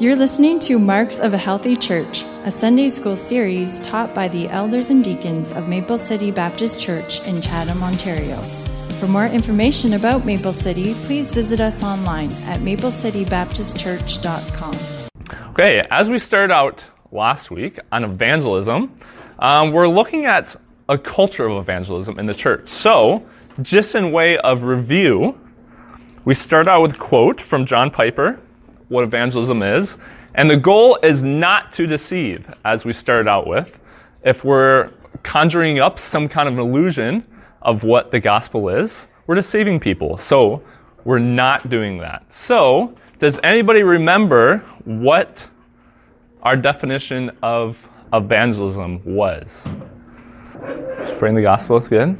[0.00, 4.48] You're listening to Marks of a Healthy Church, a Sunday school series taught by the
[4.48, 8.34] elders and deacons of Maple City Baptist Church in Chatham, Ontario.
[8.98, 15.50] For more information about Maple City, please visit us online at maplecitybaptistchurch.com.
[15.50, 16.82] Okay, as we started out
[17.12, 18.98] last week on evangelism,
[19.38, 20.56] um, we're looking at
[20.88, 22.68] a culture of evangelism in the church.
[22.68, 23.24] So,
[23.62, 25.38] just in way of review,
[26.24, 28.40] we start out with a quote from John Piper
[28.88, 29.96] what evangelism is.
[30.34, 33.78] And the goal is not to deceive, as we started out with.
[34.24, 34.90] If we're
[35.22, 37.24] conjuring up some kind of illusion
[37.62, 40.18] of what the gospel is, we're deceiving people.
[40.18, 40.62] So
[41.04, 42.32] we're not doing that.
[42.32, 45.48] So, does anybody remember what
[46.42, 47.76] our definition of
[48.12, 49.50] evangelism was?
[51.08, 52.18] Spreading the gospel good.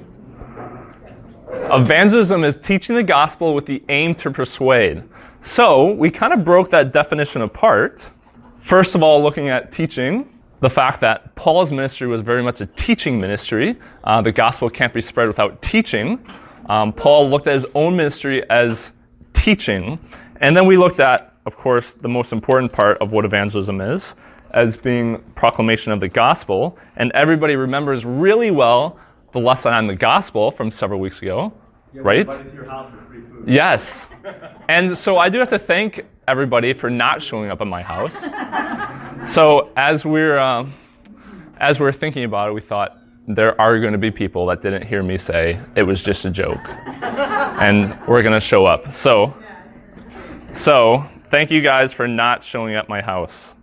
[1.71, 5.03] Evangelism is teaching the gospel with the aim to persuade.
[5.47, 8.11] So we kind of broke that definition apart.
[8.57, 10.27] First of all, looking at teaching,
[10.61, 13.79] the fact that Paul's ministry was very much a teaching ministry.
[14.05, 16.25] Uh, the gospel can't be spread without teaching.
[16.71, 18.93] Um, Paul looked at his own ministry as
[19.35, 19.99] teaching.
[20.41, 24.17] And then we looked at, of course, the most important part of what evangelism is,
[24.53, 26.79] as being proclamation of the gospel.
[26.97, 28.99] And everybody remembers really well
[29.33, 31.53] the lesson on the gospel from several weeks ago,
[31.95, 32.29] yeah, right?
[33.47, 34.07] Yes.
[34.67, 38.15] And so I do have to thank everybody for not showing up at my house.
[39.31, 40.73] so as we're um,
[41.59, 44.87] as we're thinking about it, we thought there are going to be people that didn't
[44.87, 46.61] hear me say it was just a joke,
[47.03, 48.95] and we're going to show up.
[48.95, 49.35] So,
[50.53, 53.55] so thank you guys for not showing up my house.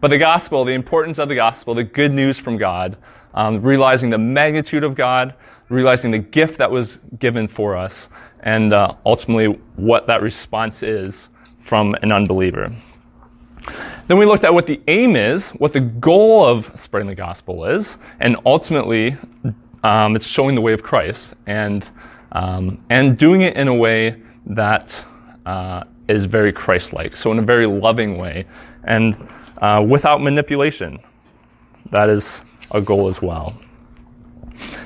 [0.00, 2.96] But the gospel, the importance of the gospel, the good news from God,
[3.34, 5.34] um, realizing the magnitude of God,
[5.68, 8.08] realizing the gift that was given for us,
[8.40, 11.28] and uh, ultimately what that response is
[11.58, 12.74] from an unbeliever.
[14.06, 17.64] Then we looked at what the aim is, what the goal of spreading the gospel
[17.64, 19.16] is, and ultimately
[19.82, 21.84] um, it's showing the way of Christ and,
[22.32, 25.04] um, and doing it in a way that
[25.44, 28.46] uh, is very Christ like, so in a very loving way
[28.84, 29.28] and
[29.58, 31.00] uh, without manipulation.
[31.90, 33.58] That is a goal as well.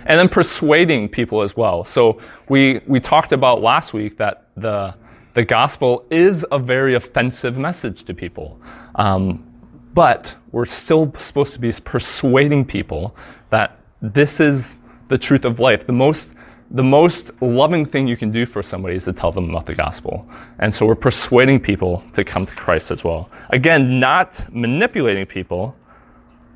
[0.07, 1.85] And then persuading people as well.
[1.85, 4.95] So we, we talked about last week that the,
[5.35, 8.61] the gospel is a very offensive message to people.
[8.95, 9.47] Um,
[9.95, 13.15] but we're still supposed to be persuading people
[13.51, 14.75] that this is
[15.09, 15.87] the truth of life.
[15.87, 16.31] The most,
[16.71, 19.75] the most loving thing you can do for somebody is to tell them about the
[19.75, 20.29] gospel.
[20.59, 23.29] And so we're persuading people to come to Christ as well.
[23.51, 25.75] Again, not manipulating people,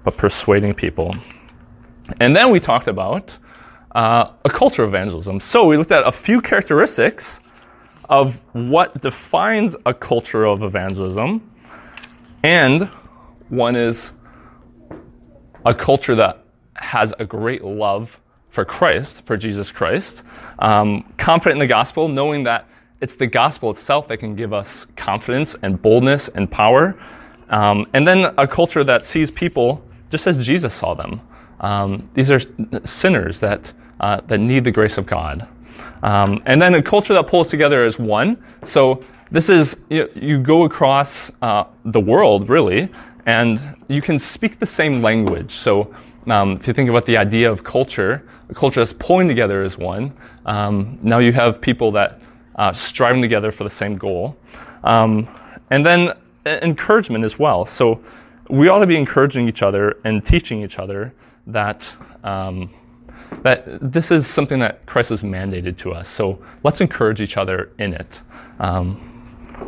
[0.04, 1.14] but persuading people.
[2.20, 3.37] And then we talked about
[3.94, 5.41] uh, a culture of evangelism.
[5.41, 7.41] So we looked at a few characteristics
[8.09, 11.50] of what defines a culture of evangelism.
[12.43, 12.91] And
[13.48, 14.12] one is
[15.64, 16.44] a culture that
[16.75, 18.20] has a great love
[18.50, 20.22] for Christ, for Jesus Christ,
[20.59, 22.69] um, confident in the gospel, knowing that
[23.00, 26.97] it's the gospel itself that can give us confidence and boldness and power.
[27.48, 31.20] Um, and then a culture that sees people just as Jesus saw them.
[31.64, 32.41] Um, these are
[32.84, 35.48] sinners that, uh, that need the grace of God.
[36.02, 38.36] Um, and then a culture that pulls together as one.
[38.64, 42.91] So this is, you, you go across uh, the world, really,
[43.25, 45.54] and you can speak the same language.
[45.54, 45.94] So
[46.26, 49.78] um, if you think about the idea of culture, a culture that's pulling together as
[49.78, 50.12] one.
[50.44, 52.20] Um, now you have people that
[52.56, 54.36] uh, striving together for the same goal.
[54.82, 55.26] Um,
[55.70, 56.12] and then
[56.44, 57.64] encouragement as well.
[57.64, 58.04] So
[58.50, 61.14] we ought to be encouraging each other and teaching each other
[61.47, 62.71] that um,
[63.43, 66.09] that this is something that Christ has mandated to us.
[66.09, 68.21] So let's encourage each other in it.
[68.59, 69.10] Um,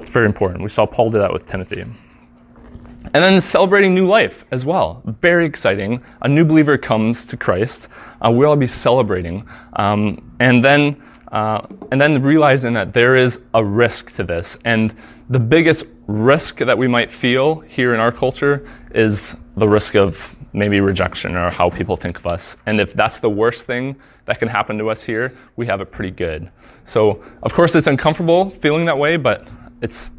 [0.00, 0.62] it's very important.
[0.62, 1.82] We saw Paul do that with Timothy.
[1.82, 5.02] And then celebrating new life as well.
[5.20, 6.02] Very exciting.
[6.22, 7.88] A new believer comes to Christ.
[8.24, 9.46] Uh, we all be celebrating.
[9.74, 14.56] Um, and then uh, and then realizing that there is a risk to this.
[14.64, 14.94] And
[15.28, 20.18] the biggest risk that we might feel here in our culture is the risk of
[20.52, 22.56] maybe rejection or how people think of us.
[22.66, 25.90] And if that's the worst thing that can happen to us here, we have it
[25.90, 26.50] pretty good.
[26.84, 29.46] So, of course, it's uncomfortable feeling that way, but
[29.82, 30.10] it's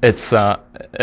[0.00, 0.60] it's uh,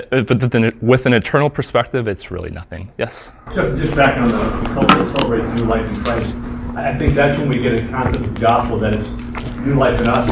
[0.10, 2.92] but with an eternal perspective, it's really nothing.
[2.98, 3.32] Yes.
[3.54, 6.34] Just just back on the, culture that celebrates new life in Christ.
[6.76, 9.08] I think that's when we get a concept of gospel that it's
[9.66, 10.30] new life in us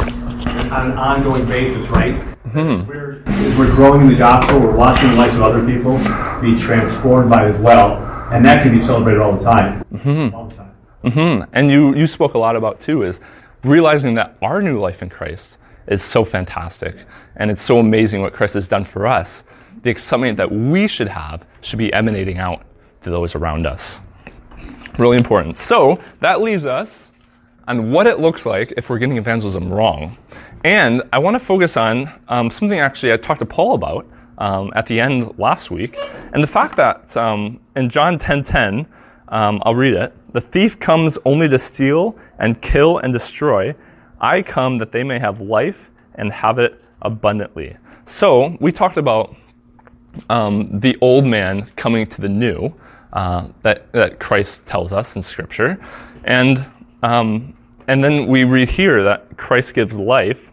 [0.71, 2.32] on an ongoing basis, right?
[2.53, 2.87] Mm-hmm.
[2.87, 5.97] We're, we're growing in the gospel, we're watching the lives of other people
[6.41, 7.97] be transformed by it as well,
[8.31, 9.83] and that can be celebrated all the time.
[9.93, 10.35] Mm-hmm.
[10.35, 10.71] All the time.
[11.03, 11.49] Mm-hmm.
[11.53, 13.19] And you, you spoke a lot about too is
[13.63, 15.57] realizing that our new life in Christ
[15.87, 16.95] is so fantastic,
[17.35, 19.43] and it's so amazing what Christ has done for us.
[19.83, 22.65] the excitement that we should have should be emanating out
[23.03, 23.99] to those around us.
[24.97, 25.57] Really important.
[25.57, 27.11] So that leaves us
[27.67, 30.17] on what it looks like if we're getting evangelism wrong.
[30.63, 34.07] And I want to focus on um, something actually I talked to Paul about
[34.37, 35.97] um, at the end last week,
[36.33, 38.87] and the fact that um, in John 10:10, 10,
[39.27, 40.15] um, I'll read it.
[40.33, 43.75] The thief comes only to steal and kill and destroy.
[44.21, 47.75] I come that they may have life and have it abundantly.
[48.05, 49.35] So we talked about
[50.29, 52.73] um, the old man coming to the new
[53.11, 55.77] uh, that, that Christ tells us in Scripture,
[56.23, 56.65] and
[57.03, 57.53] um,
[57.87, 60.52] and then we read here that Christ gives life,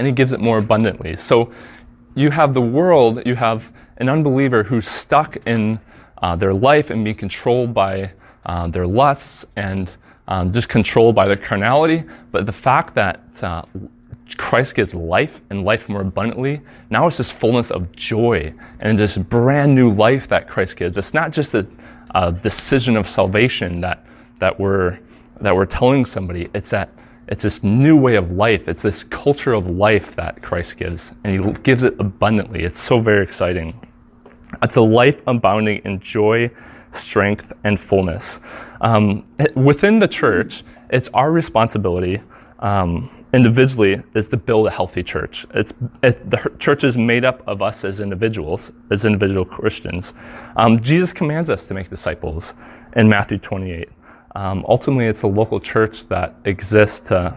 [0.00, 1.14] and He gives it more abundantly.
[1.18, 1.52] So
[2.14, 5.78] you have the world, you have an unbeliever who's stuck in
[6.22, 8.12] uh, their life and being controlled by
[8.46, 9.90] uh, their lusts and
[10.26, 12.04] um, just controlled by their carnality.
[12.32, 13.64] But the fact that uh,
[14.38, 19.18] Christ gives life and life more abundantly, now it's this fullness of joy and this
[19.18, 20.96] brand new life that Christ gives.
[20.96, 21.66] It's not just a,
[22.14, 24.06] a decision of salvation that,
[24.38, 24.98] that, we're,
[25.42, 26.88] that we're telling somebody, it's that
[27.30, 28.66] it's this new way of life.
[28.66, 32.64] It's this culture of life that Christ gives, and He gives it abundantly.
[32.64, 33.80] It's so very exciting.
[34.62, 36.50] It's a life abounding in joy,
[36.92, 38.40] strength, and fullness.
[38.80, 42.20] Um, within the church, it's our responsibility
[42.58, 45.46] um, individually is to build a healthy church.
[45.54, 45.72] It's,
[46.02, 50.14] it, the church is made up of us as individuals, as individual Christians.
[50.56, 52.54] Um, Jesus commands us to make disciples
[52.96, 53.88] in Matthew 28.
[54.34, 57.36] Um, ultimately, it's a local church that exists to,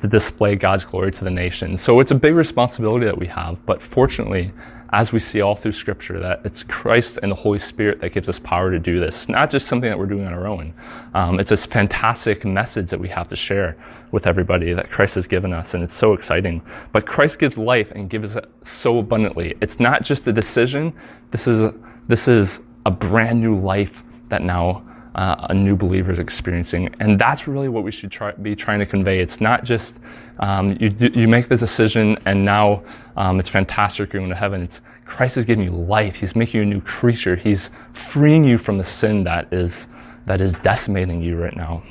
[0.00, 1.78] to display God's glory to the nation.
[1.78, 4.52] So it's a big responsibility that we have, but fortunately,
[4.92, 8.28] as we see all through Scripture, that it's Christ and the Holy Spirit that gives
[8.28, 10.74] us power to do this, not just something that we're doing on our own.
[11.14, 13.76] Um, it's this fantastic message that we have to share
[14.10, 16.60] with everybody that Christ has given us, and it's so exciting.
[16.92, 19.54] But Christ gives life and gives it so abundantly.
[19.62, 20.92] It's not just a decision.
[21.30, 21.74] This is a,
[22.08, 26.94] this is a brand new life that now uh, a new believer is experiencing.
[27.00, 29.20] And that's really what we should try, be trying to convey.
[29.20, 29.94] It's not just
[30.40, 32.82] um, you, you make the decision and now
[33.16, 34.62] um, it's fantastic, you're going to heaven.
[34.62, 36.14] It's Christ is giving you life.
[36.14, 37.36] He's making you a new creature.
[37.36, 39.86] He's freeing you from the sin that is,
[40.26, 41.82] that is decimating you right now.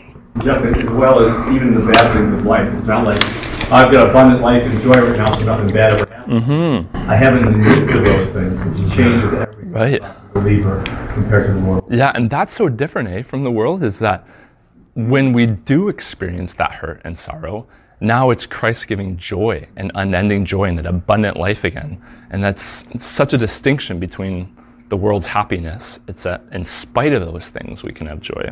[0.44, 2.74] Just as well as even the bad things of life.
[2.74, 3.24] It's not like
[3.72, 6.11] I've got abundant life and joy right now, so nothing bad ever.
[6.26, 6.96] Mm-hmm.
[7.10, 10.34] I have in the midst of those things, which changes every right.
[10.34, 10.84] believer
[11.14, 11.86] compared to the world.
[11.90, 14.28] Yeah, and that's so different, eh, from the world, is that
[14.96, 17.68] when we do experience that hurt and sorrow,
[18.02, 22.02] now it's Christ giving joy and unending joy and that abundant life again.
[22.32, 24.58] And that's such a distinction between
[24.90, 26.00] the world's happiness.
[26.08, 28.52] It's that in spite of those things, we can have joy.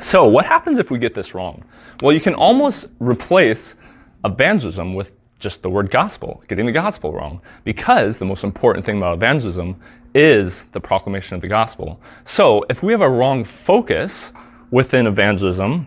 [0.00, 1.64] So, what happens if we get this wrong?
[2.02, 3.76] Well, you can almost replace
[4.24, 8.98] evangelism with just the word gospel, getting the gospel wrong, because the most important thing
[8.98, 9.80] about evangelism
[10.14, 12.00] is the proclamation of the gospel.
[12.24, 14.32] So, if we have a wrong focus
[14.70, 15.86] within evangelism,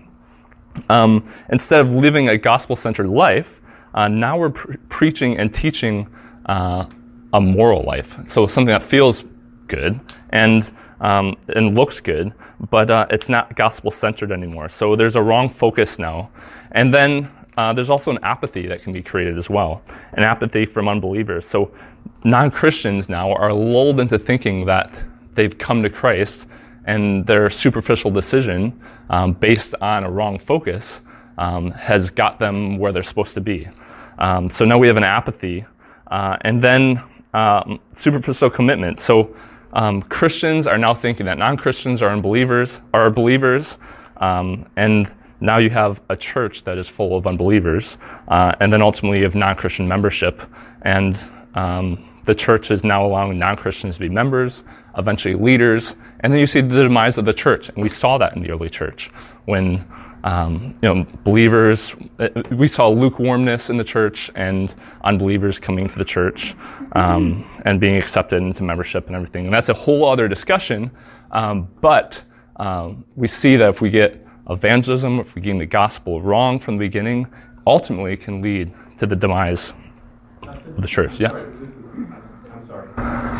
[0.89, 3.61] um, instead of living a gospel centered life,
[3.93, 6.07] uh, now we're pre- preaching and teaching
[6.47, 6.85] uh,
[7.33, 8.17] a moral life.
[8.27, 9.23] So, something that feels
[9.67, 10.69] good and,
[10.99, 12.33] um, and looks good,
[12.69, 14.69] but uh, it's not gospel centered anymore.
[14.69, 16.31] So, there's a wrong focus now.
[16.71, 19.81] And then uh, there's also an apathy that can be created as well,
[20.13, 21.45] an apathy from unbelievers.
[21.45, 21.71] So
[22.23, 24.91] non Christians now are lulled into thinking that
[25.35, 26.47] they've come to Christ
[26.85, 28.79] and their superficial decision
[29.09, 31.01] um, based on a wrong focus
[31.37, 33.67] um, has got them where they're supposed to be.
[34.19, 35.65] Um, so now we have an apathy.
[36.07, 37.01] Uh, and then
[37.33, 38.99] um, superficial commitment.
[38.99, 39.35] So
[39.73, 43.77] um, Christians are now thinking that non Christians are unbelievers, are believers,
[44.17, 45.11] um, and
[45.43, 47.97] now you have a church that is full of unbelievers,
[48.29, 50.41] uh, and then ultimately have non Christian membership.
[50.83, 51.19] And
[51.53, 54.63] um, the church is now allowing non Christians to be members,
[54.97, 57.67] eventually leaders, and then you see the demise of the church.
[57.67, 59.11] And we saw that in the early church
[59.43, 59.85] when
[60.23, 64.73] um, you know, believers, uh, we saw lukewarmness in the church and
[65.03, 66.55] unbelievers coming to the church
[66.93, 69.43] um, and being accepted into membership and everything.
[69.43, 70.89] And that's a whole other discussion.
[71.31, 72.23] Um, but
[72.55, 76.77] um, we see that if we get evangelism, if we get the gospel wrong from
[76.77, 77.27] the beginning,
[77.65, 79.73] ultimately can lead to the demise
[80.41, 81.19] of the church.
[81.19, 81.31] Yeah.
[81.31, 82.89] I'm sorry.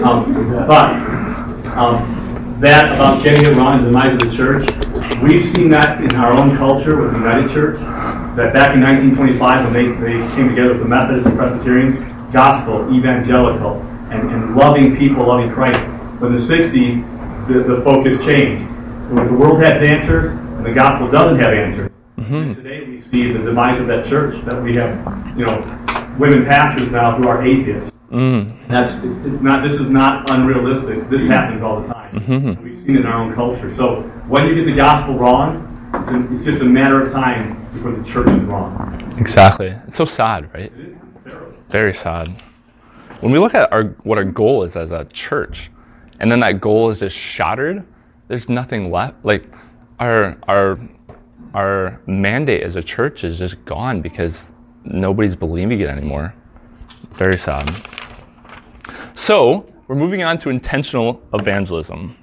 [0.04, 0.90] Um, but
[1.78, 4.70] um, that about getting it wrong, the demise of the church,
[5.22, 7.80] we've seen that in our own culture with the United Church.
[8.36, 12.92] That back in 1925, when they, they came together with the Methodists and Presbyterians, gospel,
[12.96, 13.80] evangelical,
[14.10, 15.80] and, and loving people, loving Christ.
[16.20, 18.70] But in the 60s, the, the focus changed.
[19.12, 21.92] If the world has answers, and the gospel doesn't have answers.
[22.18, 22.54] Mm-hmm.
[22.54, 24.96] Today we see the demise of that church, that we have,
[25.38, 25.60] you know,
[26.18, 27.92] women pastors now who are atheists.
[28.12, 28.68] Mm.
[28.70, 29.68] That's it's, it's, not.
[29.68, 31.10] This is not unrealistic.
[31.10, 32.20] This happens all the time.
[32.20, 32.64] Mm-hmm.
[32.64, 33.76] We've seen it in our own culture.
[33.76, 37.66] So when you get the gospel wrong, it's, a, it's, just a matter of time
[37.72, 39.16] before the church is wrong.
[39.18, 39.76] Exactly.
[39.88, 40.72] It's so sad, right?
[40.72, 40.96] It is.
[40.96, 41.58] It's terrible.
[41.70, 42.42] Very sad.
[43.22, 45.72] When we look at our what our goal is as a church,
[46.20, 47.84] and then that goal is just shattered,
[48.28, 49.26] there's nothing left.
[49.26, 49.46] Like
[50.04, 50.80] our our
[51.54, 54.52] our mandate as a church is just gone because
[54.84, 56.34] nobody's believing it anymore.
[57.14, 57.70] Very sad.
[59.16, 62.18] So, we're moving on to intentional evangelism.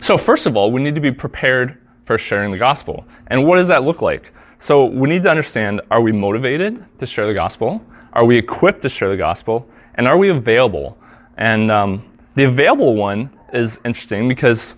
[0.00, 3.04] So, first of all, we need to be prepared for sharing the gospel.
[3.26, 4.32] And what does that look like?
[4.58, 7.84] So, we need to understand are we motivated to share the gospel?
[8.14, 9.68] Are we equipped to share the gospel?
[9.96, 10.96] And are we available?
[11.36, 12.02] And um,
[12.36, 14.76] the available one is interesting because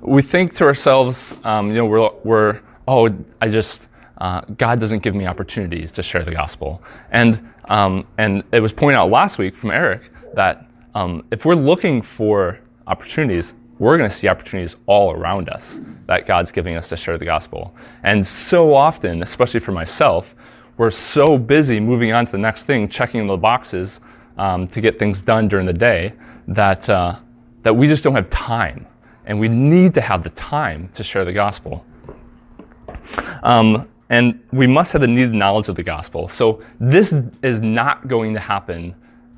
[0.00, 3.82] we think to ourselves, um, you know, we're, we're oh, I just,
[4.18, 6.82] uh, God doesn't give me opportunities to share the gospel.
[7.10, 11.54] And, um, and it was pointed out last week from Eric that um, if we're
[11.54, 16.88] looking for opportunities, we're going to see opportunities all around us that God's giving us
[16.88, 17.74] to share the gospel.
[18.02, 20.34] And so often, especially for myself,
[20.78, 24.00] we're so busy moving on to the next thing, checking the boxes
[24.36, 26.14] um, to get things done during the day,
[26.48, 27.18] that, uh,
[27.62, 28.86] that we just don't have time.
[29.28, 31.84] And we need to have the time to share the gospel.
[33.42, 36.28] Um, and we must have the needed knowledge of the gospel.
[36.28, 38.94] So this is not going to happen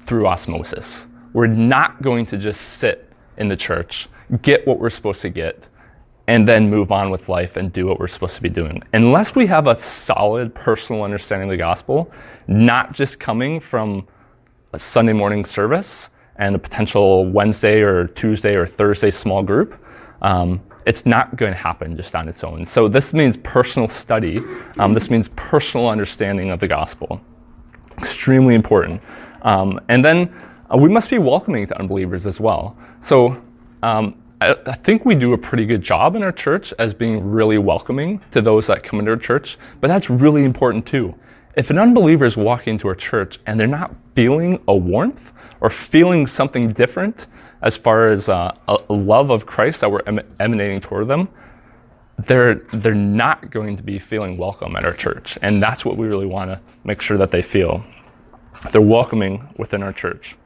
[0.06, 1.06] through osmosis.
[1.32, 4.08] We're not going to just sit in the church,
[4.42, 5.64] get what we're supposed to get,
[6.28, 8.80] and then move on with life and do what we're supposed to be doing.
[8.92, 12.12] Unless we have a solid personal understanding of the gospel,
[12.46, 14.06] not just coming from
[14.72, 19.74] a Sunday morning service and a potential Wednesday or Tuesday or Thursday small group,
[20.22, 22.66] um, it's not going to happen just on its own.
[22.66, 24.40] So this means personal study.
[24.78, 27.20] Um, this means personal understanding of the gospel.
[27.98, 29.02] Extremely important.
[29.42, 30.34] Um, and then
[30.72, 32.76] uh, we must be welcoming to unbelievers as well.
[33.02, 33.40] So
[33.82, 37.30] um, I, I, think we do a pretty good job in our church as being
[37.30, 41.14] really welcoming to those that come into our church, but that's really important too.
[41.60, 45.68] If an unbeliever is walking into our church and they're not feeling a warmth or
[45.68, 47.26] feeling something different,
[47.60, 51.28] as far as uh, a love of Christ that we're em- emanating toward them,
[52.26, 56.06] they're they're not going to be feeling welcome at our church, and that's what we
[56.06, 57.84] really want to make sure that they feel.
[58.72, 60.36] They're welcoming within our church.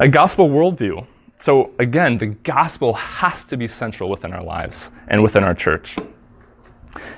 [0.00, 1.06] A gospel worldview.
[1.38, 5.96] So again, the gospel has to be central within our lives and within our church.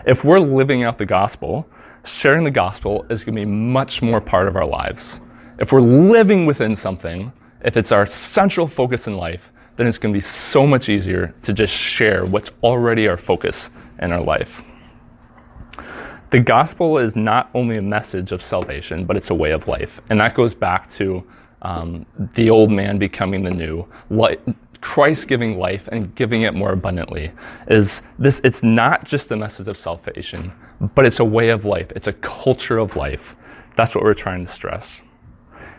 [0.07, 1.67] If we're living out the gospel,
[2.05, 5.21] sharing the gospel is going to be much more part of our lives.
[5.59, 7.33] If we're living within something,
[7.65, 11.35] if it's our central focus in life, then it's going to be so much easier
[11.43, 14.63] to just share what's already our focus in our life.
[16.31, 20.01] The gospel is not only a message of salvation, but it's a way of life.
[20.09, 21.23] And that goes back to
[21.63, 23.87] um, the old man becoming the new.
[24.83, 27.33] Christ giving life and giving it more abundantly
[27.69, 30.53] is this it's not just a message of salvation,
[30.95, 31.91] but it's a way of life.
[31.97, 33.35] It's a culture of life.
[33.77, 35.01] That's what we're trying to stress.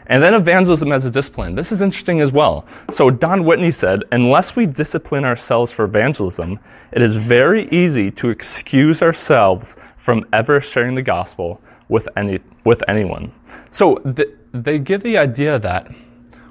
[0.08, 1.56] And then evangelism as a discipline.
[1.56, 2.66] This is interesting as well.
[2.90, 6.60] So Don Whitney said, unless we discipline ourselves for evangelism,
[6.92, 12.84] it is very easy to excuse ourselves from ever sharing the gospel with any with
[12.88, 13.32] anyone.
[13.70, 15.94] So th- they give the idea that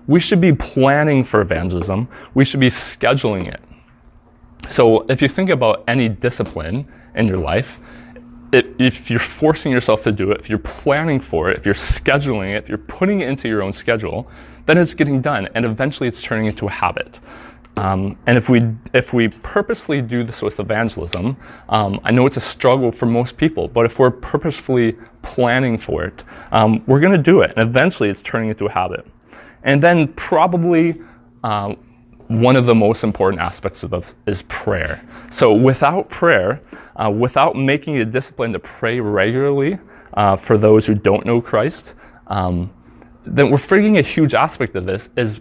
[0.06, 2.08] we should be planning for evangelism.
[2.34, 3.60] We should be scheduling it.
[4.68, 7.78] So if you think about any discipline in your life,
[8.52, 11.74] it, if you're forcing yourself to do it, if you're planning for it, if you're
[11.74, 14.30] scheduling it, if you're putting it into your own schedule,
[14.66, 17.18] then it's getting done, and eventually it's turning into a habit.
[17.78, 21.38] Um, and if we if we purposely do this with evangelism,
[21.70, 26.04] um, I know it's a struggle for most people, but if we're purposefully planning for
[26.04, 29.06] it, um, we're going to do it, and eventually it's turning into a habit.
[29.64, 31.00] And then probably
[31.44, 31.74] uh,
[32.28, 35.04] one of the most important aspects of this is prayer.
[35.30, 36.60] So without prayer,
[36.96, 39.78] uh, without making it a discipline to pray regularly
[40.14, 41.94] uh, for those who don't know Christ,
[42.28, 42.72] um,
[43.24, 45.38] then we're forgetting a huge aspect of this is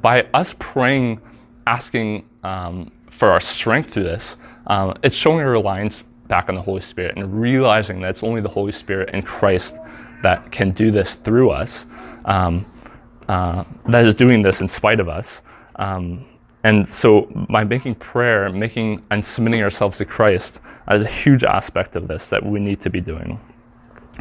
[0.00, 1.20] by us praying,
[1.66, 6.62] asking um, for our strength through this, um, it's showing a reliance back on the
[6.62, 9.74] Holy Spirit and realizing that it's only the Holy Spirit and Christ
[10.22, 11.86] that can do this through us,
[12.24, 12.64] um,
[13.28, 15.42] uh, that is doing this in spite of us.
[15.76, 16.24] Um,
[16.64, 20.60] and so by making prayer, making and submitting ourselves to Christ
[20.90, 23.40] is a huge aspect of this that we need to be doing.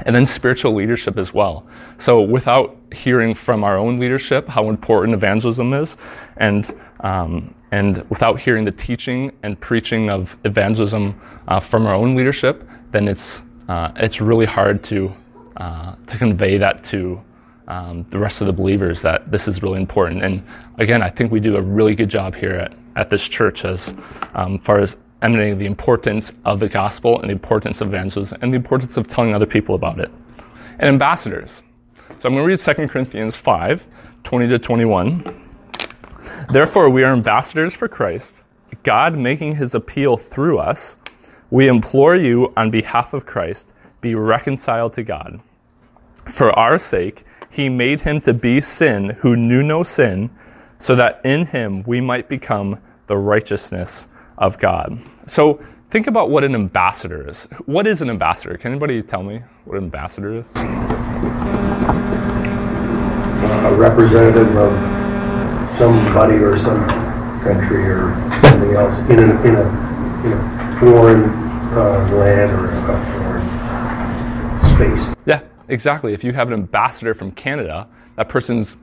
[0.06, 1.68] And then spiritual leadership as well.
[1.98, 5.98] So without hearing from our own leadership how important evangelism is,
[6.38, 12.16] and um, and without hearing the teaching and preaching of evangelism uh, from our own
[12.16, 15.14] leadership, then it's uh, it's really hard to
[15.58, 17.22] uh, to convey that to
[17.72, 20.24] um, the rest of the believers that this is really important.
[20.24, 20.44] And
[20.78, 23.96] again, I think we do a really good job here at, at this church as
[24.36, 28.52] um, far as emanating the importance of the gospel and the importance of evangelism and
[28.52, 30.12] the importance of telling other people about it.
[30.80, 31.50] And ambassadors.
[32.20, 33.88] So I'm going to read 2 Corinthians 5
[34.24, 35.50] 20 to 21.
[36.52, 38.42] Therefore, we are ambassadors for Christ,
[38.84, 40.98] God making his appeal through us.
[41.50, 45.40] We implore you on behalf of Christ, be reconciled to God.
[46.30, 50.30] For our sake, he made him to be sin who knew no sin,
[50.80, 55.00] so that in him we might become the righteousness of God.
[55.28, 57.48] So think about what an ambassador is.
[57.66, 58.58] What is an ambassador?
[58.58, 60.46] Can anybody tell me what an ambassador is?
[63.66, 64.74] A representative of
[65.78, 66.88] somebody or some
[67.42, 69.66] country or something else in a, in a,
[70.26, 71.26] in a foreign
[71.74, 73.44] uh, land or a foreign
[74.76, 75.14] space.
[75.26, 75.42] Yeah,
[75.72, 76.14] exactly.
[76.14, 78.76] If you have an ambassador from Canada, that person's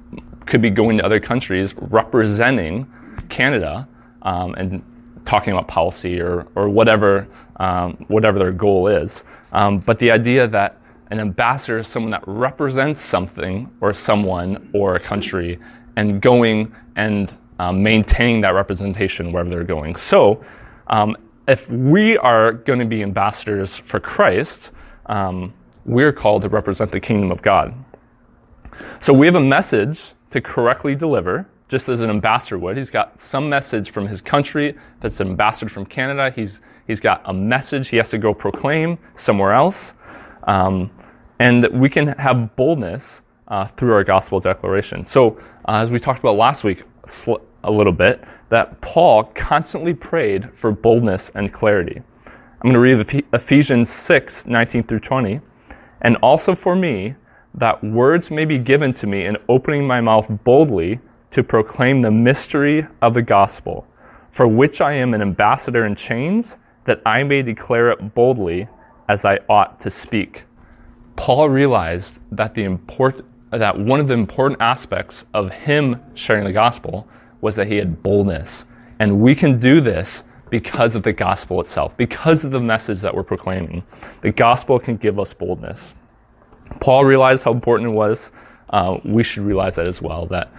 [0.46, 2.90] could be going to other countries representing
[3.28, 3.86] Canada
[4.22, 4.82] um, and
[5.26, 9.24] talking about policy or, or whatever, um, whatever their goal is.
[9.52, 10.80] Um, but the idea that
[11.10, 15.58] an ambassador is someone that represents something or someone or a country
[15.96, 19.96] and going and um, maintaining that representation wherever they're going.
[19.96, 20.42] So,
[20.86, 21.16] um,
[21.46, 24.70] if we are going to be ambassadors for Christ,
[25.06, 25.54] um,
[25.88, 27.74] we're called to represent the kingdom of God.
[29.00, 32.76] So, we have a message to correctly deliver just as an ambassador would.
[32.76, 36.32] He's got some message from his country that's an ambassador from Canada.
[36.34, 39.94] He's, he's got a message he has to go proclaim somewhere else.
[40.44, 40.90] Um,
[41.38, 45.04] and we can have boldness uh, through our gospel declaration.
[45.04, 49.94] So, uh, as we talked about last week sl- a little bit, that Paul constantly
[49.94, 52.02] prayed for boldness and clarity.
[52.26, 55.40] I'm going to read Ephesians 6 19 through 20.
[56.00, 57.14] And also for me,
[57.54, 61.00] that words may be given to me in opening my mouth boldly
[61.30, 63.86] to proclaim the mystery of the gospel,
[64.30, 68.68] for which I am an ambassador in chains, that I may declare it boldly
[69.08, 70.44] as I ought to speak.
[71.16, 76.52] Paul realized that the import, that one of the important aspects of him sharing the
[76.52, 77.08] gospel
[77.40, 78.64] was that he had boldness.
[78.98, 83.14] And we can do this because of the gospel itself, because of the message that
[83.14, 83.82] we're proclaiming.
[84.20, 85.94] The gospel can give us boldness.
[86.80, 88.30] Paul realized how important it was.
[88.70, 90.52] Uh, we should realize that as well, that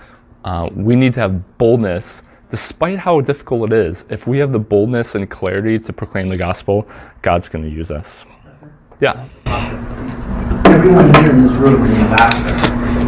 [0.44, 4.06] uh, we need to have boldness, despite how difficult it is.
[4.10, 6.88] If we have the boldness and clarity to proclaim the gospel,
[7.22, 8.26] God's going to use us.
[9.00, 9.28] Yeah.
[10.66, 12.50] Everyone here in this room is an ambassador,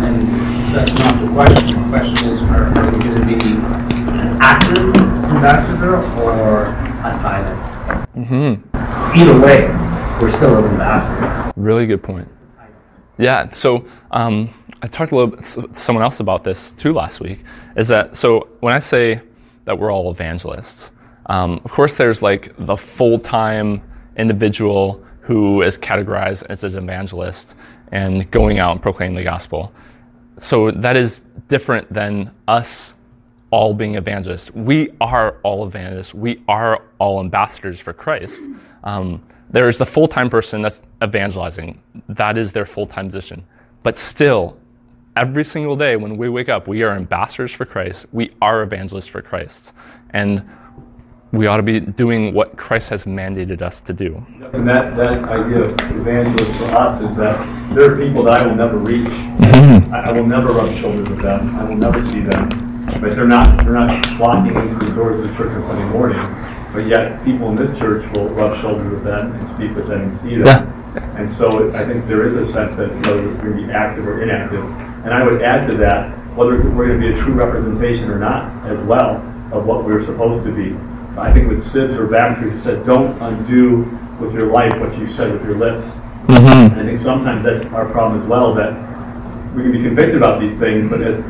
[0.05, 1.81] and that's not the question.
[1.81, 5.10] The question is, are, are we going to be an active
[5.41, 7.59] ambassador or a silent?
[8.15, 9.17] Mm-hmm.
[9.17, 9.67] Either way,
[10.21, 11.51] we're still an ambassador.
[11.55, 12.27] Really good point.
[13.17, 13.51] Yeah.
[13.53, 17.39] So um, I talked a little bit to someone else about this too last week.
[17.75, 18.49] Is that so?
[18.59, 19.21] When I say
[19.65, 20.91] that we're all evangelists,
[21.25, 23.81] um, of course, there's like the full time
[24.17, 27.55] individual who is categorized as an evangelist
[27.91, 29.73] and going out and proclaiming the gospel.
[30.39, 32.93] So that is different than us
[33.51, 34.49] all being evangelists.
[34.51, 36.13] We are all evangelists.
[36.13, 38.41] We are all ambassadors for Christ.
[38.83, 43.43] Um, there is the full time person that's evangelizing, that is their full time position.
[43.83, 44.57] But still,
[45.15, 48.05] every single day when we wake up, we are ambassadors for Christ.
[48.11, 49.73] We are evangelists for Christ.
[50.11, 50.49] And
[51.31, 54.25] we ought to be doing what Christ has mandated us to do.
[54.53, 58.45] And that, that idea of evangelism for us is that there are people that I
[58.45, 59.07] will never reach.
[59.07, 59.93] Mm-hmm.
[59.93, 61.55] I, I, will never rub shoulders with them.
[61.55, 62.70] I will never see them.
[62.99, 66.19] But they're not they're not walking into the doors of the church on Sunday morning.
[66.73, 70.01] But yet people in this church will rub shoulders with them and speak with them
[70.09, 70.45] and see them.
[70.45, 71.17] Yeah.
[71.17, 74.07] And so I think there is a sense that whether we're going to be active
[74.07, 74.63] or inactive.
[75.03, 78.19] And I would add to that whether we're going to be a true representation or
[78.19, 79.15] not as well
[79.51, 80.75] of what we're supposed to be.
[81.19, 83.83] I think with Sibbes or Baxter, he said, don't undo
[84.19, 85.85] with your life what you said with your lips.
[86.27, 86.73] Mm-hmm.
[86.73, 88.71] And I think sometimes that's our problem as well, that
[89.53, 91.21] we can be convicted about these things, but as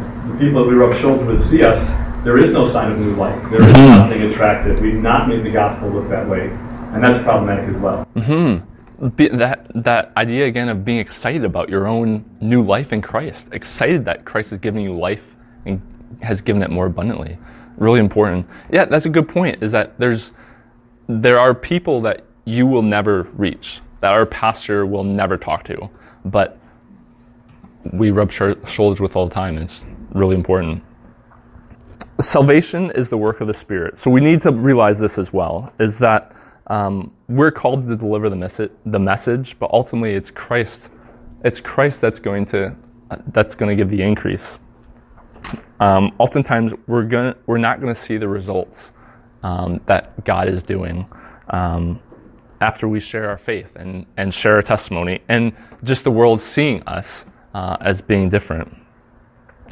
[0.42, 1.80] people that we rub shoulders with see us,
[2.26, 3.42] there is no sign of new life.
[3.50, 4.10] There is mm-hmm.
[4.10, 4.80] nothing attractive.
[4.80, 6.50] We've not made the gospel look that way.
[6.94, 8.06] And that's problematic as well.
[8.16, 8.68] Mm-hmm
[9.10, 13.48] be, that that idea again of being excited about your own new life in Christ,
[13.52, 15.24] excited that Christ has given you life
[15.66, 15.82] and
[16.22, 17.38] has given it more abundantly.
[17.78, 18.46] Really important.
[18.72, 19.64] Yeah, that's a good point.
[19.64, 20.32] Is that there's
[21.08, 25.90] there are people that you will never reach, that our pastor will never talk to,
[26.26, 26.60] but
[27.92, 29.58] we rub sh- shoulders with all the time.
[29.58, 30.84] It's really important.
[32.20, 33.98] Salvation is the work of the Spirit.
[33.98, 35.74] So we need to realize this as well.
[35.80, 36.36] Is that
[36.68, 40.90] um, we're called to deliver the, mes- the message, but ultimately it's Christ.
[41.44, 42.76] It's Christ that's going to
[43.34, 44.60] that's going to give the increase.
[45.80, 48.92] Um, oftentimes, we're gonna, we're not going to see the results
[49.44, 51.08] um, that God is doing
[51.50, 52.00] um,
[52.62, 56.84] after we share our faith and, and share our testimony, and just the world seeing
[56.84, 58.72] us uh, as being different.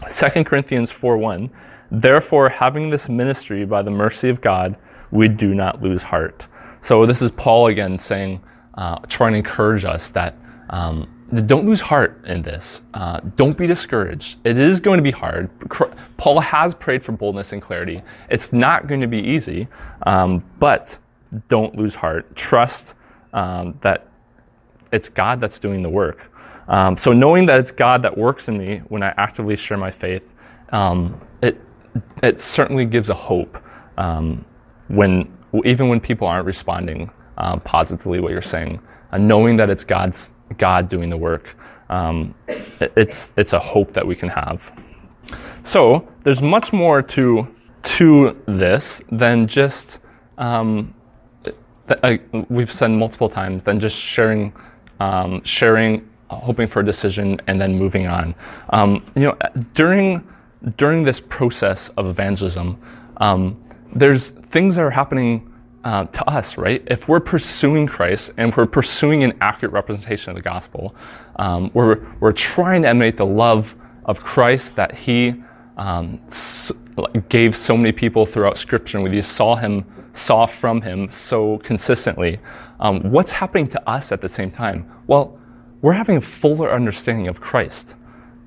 [0.08, 1.50] 2 Corinthians 4 1
[1.92, 4.76] Therefore, having this ministry by the mercy of God,
[5.12, 6.46] we do not lose heart.
[6.82, 8.42] So, this is Paul again saying,
[8.76, 10.38] uh, trying to encourage us that
[10.70, 11.10] um,
[11.46, 12.82] don't lose heart in this.
[12.94, 14.38] Uh, don't be discouraged.
[14.44, 15.50] It is going to be hard.
[16.18, 18.02] Paul has prayed for boldness and clarity.
[18.30, 19.68] It's not going to be easy,
[20.06, 20.98] um, but
[21.50, 22.36] don't lose heart.
[22.36, 22.96] Trust
[23.34, 24.08] um, that
[24.92, 26.32] it's God that's doing the work.
[26.70, 29.92] Um, so knowing that it's God that works in me when I actively share my
[29.92, 30.24] faith,
[30.72, 31.60] um, it
[32.22, 33.58] it certainly gives a hope
[33.98, 34.46] um,
[34.88, 38.80] when even when people aren't responding uh, positively what you're saying.
[39.12, 40.30] Uh, knowing that it's God's
[40.60, 41.56] God doing the work,
[41.90, 44.72] um, it, it's it's a hope that we can have.
[45.64, 47.48] So there's much more to
[47.82, 49.98] to this than just
[50.38, 50.94] um,
[51.44, 54.54] th- uh, we've said multiple times than just sharing
[55.44, 58.36] sharing hoping for a decision and then moving on.
[58.70, 59.38] Um, you know,
[59.74, 60.28] during
[60.78, 62.78] during this process of evangelism,
[63.18, 63.62] um,
[63.96, 65.46] there's things that are happening
[65.84, 66.84] uh, to us, right?
[66.88, 70.96] If we're pursuing Christ and we're pursuing an accurate representation of the gospel,
[71.38, 73.74] um, we're we're trying to emanate the love
[74.06, 75.36] of Christ that He
[75.78, 76.20] um,
[77.30, 82.40] gave so many people throughout Scripture, and we saw Him saw from Him so consistently.
[82.80, 84.90] Um, what's happening to us at the same time?
[85.08, 85.39] Well,
[85.82, 87.96] we're having a fuller understanding of Christ.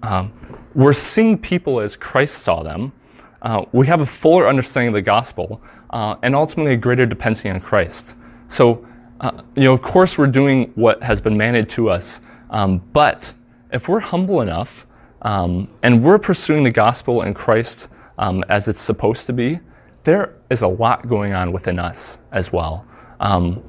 [0.03, 0.33] Um,
[0.75, 2.93] we're seeing people as Christ saw them.
[3.41, 7.49] Uh, we have a fuller understanding of the gospel, uh, and ultimately a greater dependency
[7.49, 8.15] on Christ.
[8.49, 8.87] So,
[9.21, 13.33] uh, you know, of course, we're doing what has been mandated to us, um, but
[13.73, 14.87] if we're humble enough
[15.23, 19.59] um, and we're pursuing the gospel and Christ um, as it's supposed to be,
[20.05, 22.87] there is a lot going on within us as well.
[23.21, 23.63] Um,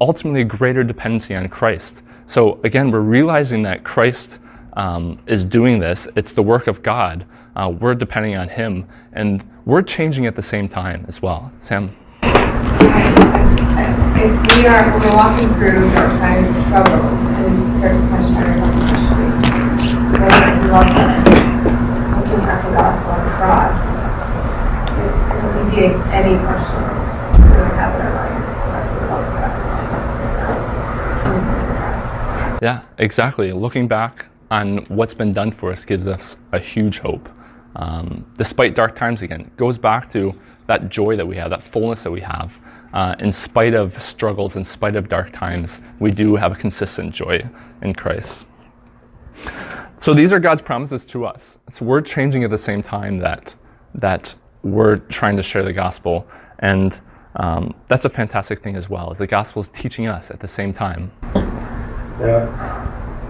[0.00, 2.02] ultimately, a greater dependency on Christ.
[2.26, 4.38] So again, we're realizing that Christ
[4.74, 6.08] um, is doing this.
[6.16, 7.26] It's the work of God.
[7.54, 11.52] Uh, we're depending on Him, and we're changing at the same time as well.
[11.60, 11.94] Sam.
[12.22, 12.30] We
[14.66, 18.92] are we're walking through times and struggles, and to question ourselves,
[20.18, 21.26] whether He loves us,
[22.16, 23.78] looking at the gospel on the cross,
[24.98, 25.12] it
[25.44, 29.60] alleviates any question that we have in our minds about His love for us.
[32.64, 33.52] Yeah, exactly.
[33.52, 37.28] Looking back on what's been done for us gives us a huge hope.
[37.76, 40.34] Um, despite dark times again, it goes back to
[40.66, 42.50] that joy that we have, that fullness that we have.
[42.94, 47.14] Uh, in spite of struggles, in spite of dark times, we do have a consistent
[47.14, 47.46] joy
[47.82, 48.46] in Christ.
[49.98, 51.58] So these are God's promises to us.
[51.70, 53.54] So we're changing at the same time that
[53.96, 56.26] that we're trying to share the gospel,
[56.60, 56.98] and
[57.36, 59.10] um, that's a fantastic thing as well.
[59.12, 61.12] As the gospel is teaching us at the same time.
[62.20, 62.84] Yeah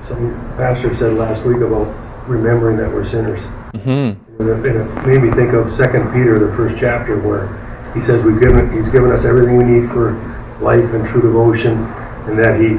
[0.06, 1.88] some pastor said last week about
[2.28, 3.40] remembering that we're sinners.
[3.72, 4.42] Mm-hmm.
[4.42, 7.48] And it made me think of Second Peter, the first chapter, where
[7.94, 10.12] he says we've given he's given us everything we need for
[10.60, 11.84] life and true devotion,
[12.28, 12.76] and that he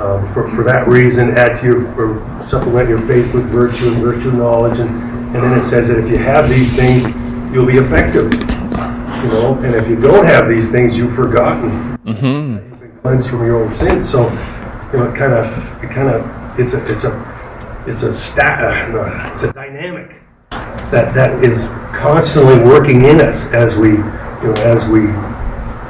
[0.00, 4.02] um, for, for that reason add to your or supplement your faith with virtue and
[4.02, 7.02] virtue knowledge, and, and then it says that if you have these things,
[7.52, 8.32] you'll be effective.
[8.32, 11.98] You know, and if you don't have these things, you've forgotten.
[11.98, 12.70] Mm-hmm.
[12.70, 14.10] You've been cleansed from your own sins.
[14.10, 14.30] So,
[14.92, 18.62] you know, it kind of it kind of it's a it's a it's a stat
[18.62, 20.16] uh, it's a dynamic
[20.50, 21.64] that that is
[21.96, 25.06] constantly working in us as we you know as we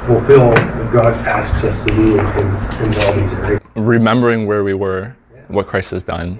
[0.05, 2.47] fulfill what God asks us to do in,
[2.83, 3.61] in all these areas.
[3.75, 5.15] Remembering where we were,
[5.47, 6.39] what Christ has done.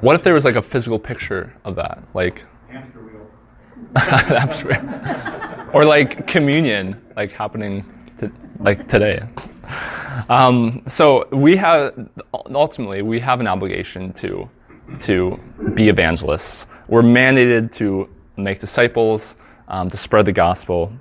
[0.00, 3.26] What if there was like a physical picture of that, like hamster wheel,
[5.74, 7.99] or like communion, like happening to,
[8.60, 9.22] like today.
[10.28, 14.48] Um, so we have ultimately we have an obligation to
[15.02, 15.38] to
[15.74, 16.66] be evangelists.
[16.88, 19.36] We're mandated to make disciples,
[19.68, 20.92] um, to spread the gospel.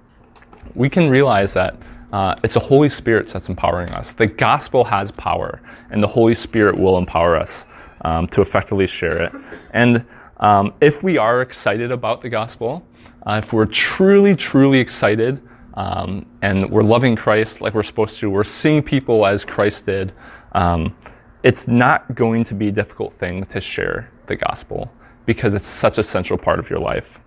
[0.76, 1.76] We can realize that
[2.14, 4.12] uh, it's the Holy Spirit that's empowering us.
[4.14, 7.66] The gospel has power, and the Holy Spirit will empower us
[8.06, 9.34] um, to effectively share it.
[9.72, 10.06] And
[10.38, 12.86] um, if we are excited about the gospel,
[13.28, 15.42] uh, if we're truly, truly excited
[15.80, 20.12] um, and we're loving Christ like we're supposed to, we're seeing people as Christ did,
[20.52, 20.94] um,
[21.42, 24.92] it's not going to be a difficult thing to share the gospel
[25.26, 27.22] because it's such a central part of your life.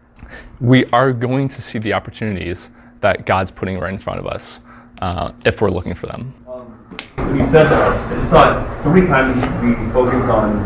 [0.60, 2.68] We are going to see the opportunities
[3.00, 4.60] that God's putting right in front of us
[5.00, 6.34] uh, if we're looking for them.
[6.46, 9.34] Um, you said that, I just thought so many times
[9.64, 10.58] we focus on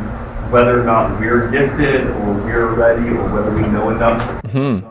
[0.50, 4.42] whether or not we're gifted or we're ready or whether we know enough.
[4.42, 4.84] Mm-hmm.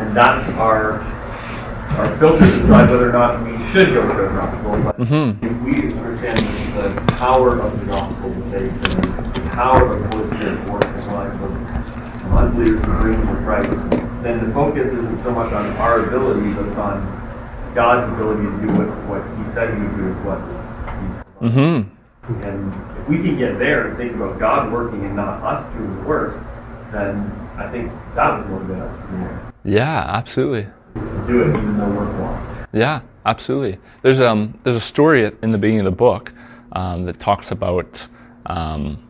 [0.00, 1.17] And that's our
[1.96, 4.80] our filters decide whether or not we should go to the gospel.
[4.84, 5.42] But Mhm.
[5.42, 6.38] if we understand
[6.76, 10.72] the power of the gospel to save sinners, the power of the Holy Spirit to
[10.72, 13.70] work in the lives of unbelievers to bring to Christ,
[14.22, 17.06] then the focus isn't so much on our ability, but it's on
[17.74, 20.38] God's ability to do what, what He said He would do with what
[21.40, 22.42] He Mm-hmm.
[22.42, 25.96] and if we can get there and think about God working and not us doing
[25.96, 26.36] the work,
[26.92, 29.30] then I think that would motivate us more
[29.64, 30.66] Yeah, absolutely.
[31.26, 32.68] Do it even though we're flawed.
[32.72, 33.78] Yeah, absolutely.
[34.02, 36.32] There's um there's a story in the beginning of the book
[36.72, 38.06] um, that talks about
[38.46, 39.02] um,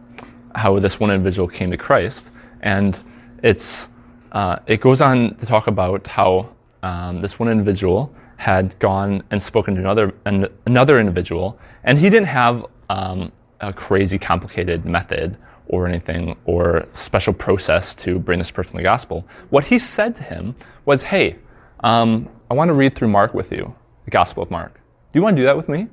[0.55, 2.97] how this one individual came to Christ, and
[3.43, 3.89] it's
[4.33, 6.51] uh, it goes on to talk about how
[6.83, 12.11] um, this one individual had gone and spoken to another an, another individual, and he
[12.11, 18.51] didn't have um, a crazy complicated method or anything or special process to bring this
[18.51, 19.27] person the gospel.
[19.51, 21.37] What he said to him was, "Hey,
[21.81, 24.75] um, I want to read through Mark with you, the Gospel of Mark.
[24.75, 25.89] Do you want to do that with me?"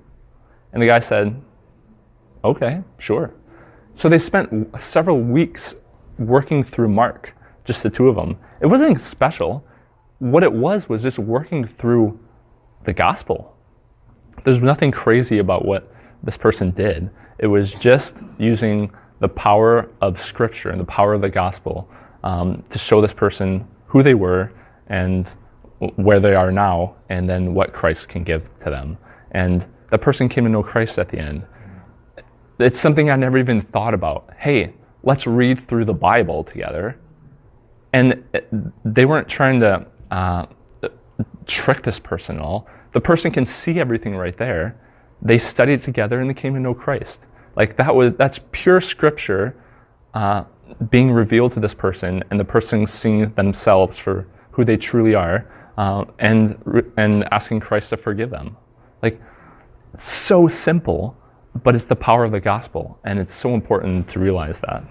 [0.74, 1.42] And the guy said,
[2.44, 3.34] "Okay, sure."
[3.96, 5.76] So they spent several weeks
[6.18, 8.38] working through Mark, just the two of them.
[8.62, 9.66] It wasn't special.
[10.20, 12.20] What it was was just working through
[12.86, 13.56] the gospel.
[14.44, 15.94] There's nothing crazy about what
[16.24, 17.10] this person did.
[17.40, 21.90] It was just using the power of Scripture and the power of the gospel
[22.24, 24.52] um, to show this person who they were
[24.88, 25.28] and
[25.80, 28.98] where they are now, and then what Christ can give to them.
[29.32, 31.46] And that person came to know Christ at the end
[32.60, 34.30] it's something I never even thought about.
[34.38, 36.98] Hey, let's read through the Bible together.
[37.94, 38.24] And
[38.84, 40.46] they weren't trying to uh,
[41.46, 42.68] trick this person at all.
[42.94, 44.78] The person can see everything right there.
[45.22, 47.20] They studied together and they came to know Christ.
[47.56, 49.56] Like that was that's pure Scripture
[50.14, 50.44] uh,
[50.90, 55.50] being revealed to this person, and the person seeing themselves for who they truly are,
[55.78, 56.58] uh, and
[56.98, 58.58] and asking Christ to forgive them.
[59.02, 59.22] Like
[59.98, 61.16] so simple,
[61.64, 64.84] but it's the power of the gospel, and it's so important to realize that.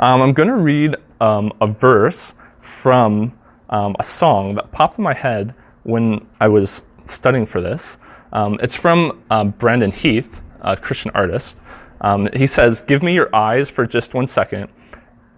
[0.00, 3.36] Um, I'm going to read um, a verse from
[3.70, 7.98] um, a song that popped in my head when I was studying for this.
[8.32, 11.56] Um, it's from uh, Brandon Heath, a Christian artist.
[12.00, 14.68] Um, he says, Give me your eyes for just one second.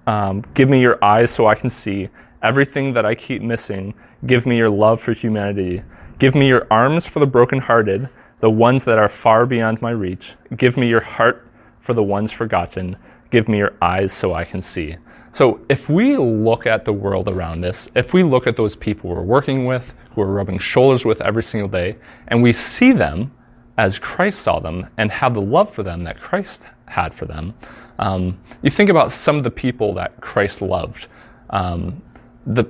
[0.07, 2.09] Um, give me your eyes so I can see
[2.47, 3.93] everything that I keep missing.
[4.25, 5.83] Give me your love for humanity.
[6.21, 10.37] Give me your arms for the brokenhearted, the ones that are far beyond my reach.
[10.57, 11.49] Give me your heart
[11.81, 12.97] for the ones forgotten.
[13.31, 14.97] Give me your eyes so I can see.
[15.33, 19.11] So, if we look at the world around us, if we look at those people
[19.11, 21.97] we're working with, who we're rubbing shoulders with every single day,
[22.29, 23.33] and we see them
[23.77, 27.55] as Christ saw them and have the love for them that Christ had for them,
[27.99, 31.09] um, you think about some of the people that Christ loved.
[31.51, 32.03] Um,
[32.47, 32.65] the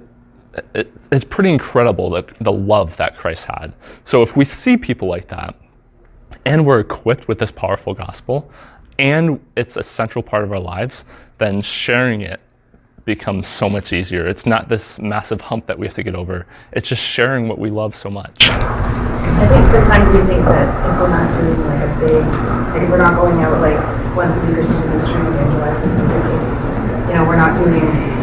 [0.75, 3.75] it, it's pretty incredible the, the love that Christ had.
[4.05, 5.55] So if we see people like that,
[6.45, 8.51] and we're equipped with this powerful gospel,
[8.99, 11.05] and it's a central part of our lives,
[11.39, 12.41] then sharing it
[13.05, 14.27] becomes so much easier.
[14.27, 16.47] It's not this massive hump that we have to get over.
[16.73, 18.49] It's just sharing what we love so much.
[18.49, 22.27] I think sometimes we think that if we're not doing like a big,
[22.73, 25.21] like if we're not going out like once a week or something in the street
[25.21, 25.91] evangelizing,
[27.09, 28.16] you know, we're not doing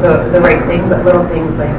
[0.00, 1.70] the, the right thing, but little things like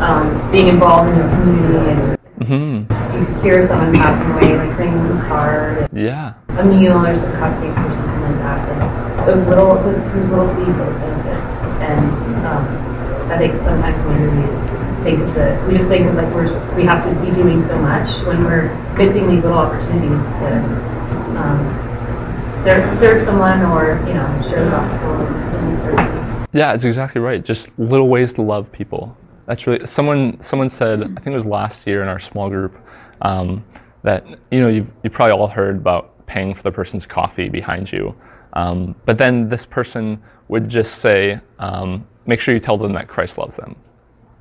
[0.00, 4.96] um, being involved in your community and hmm you hear someone passing away, like bringing
[5.02, 6.34] them a card, Yeah.
[6.48, 8.68] a meal or some cupcakes or something like that.
[8.70, 11.38] And those little, those, those little seeds are planted.
[11.84, 16.32] And um, I think sometimes maybe we think of the, we just think of like
[16.32, 20.46] we're, we have to be doing so much when we're missing these little opportunities to
[21.36, 21.60] um,
[22.64, 25.26] serve, serve someone or, you know, share the gospel
[25.84, 26.19] sort of things.
[26.52, 27.44] Yeah, it's exactly right.
[27.44, 29.16] Just little ways to love people.
[29.46, 30.42] That's really someone.
[30.42, 32.76] Someone said, I think it was last year in our small group,
[33.22, 33.64] um,
[34.02, 37.90] that you know you've you probably all heard about paying for the person's coffee behind
[37.90, 38.14] you,
[38.54, 43.08] um, but then this person would just say, um, make sure you tell them that
[43.08, 43.76] Christ loves them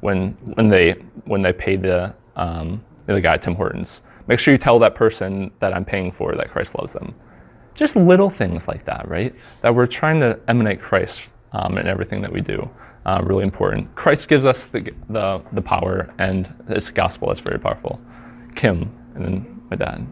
[0.02, 0.94] when when they
[1.26, 4.02] when they pay the um, the guy at Tim Hortons.
[4.28, 7.16] Make sure you tell that person that I'm paying for that Christ loves them.
[7.74, 9.34] Just little things like that, right?
[9.62, 11.22] That we're trying to emanate Christ
[11.54, 12.70] um, in everything that we do.
[13.06, 13.96] Uh, really important.
[13.96, 17.30] Christ gives us the, the the power and His gospel.
[17.30, 18.00] That's very powerful.
[18.56, 20.06] Kim, and then my dad.